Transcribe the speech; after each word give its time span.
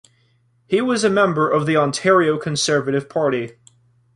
He 0.65 0.81
was 0.81 1.03
a 1.03 1.11
member 1.11 1.47
of 1.47 1.67
the 1.67 1.77
Ontario 1.77 2.39
Conservative 2.39 3.07
Party. 3.07 3.51